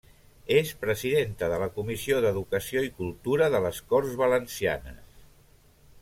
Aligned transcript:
És 0.59 0.69
presidenta 0.85 1.49
de 1.51 1.59
la 1.63 1.67
Comissió 1.75 2.23
d'Educació 2.25 2.83
i 2.87 2.93
Cultura 3.01 3.49
de 3.57 3.61
les 3.69 3.83
Corts 3.93 4.15
Valencianes. 4.23 5.13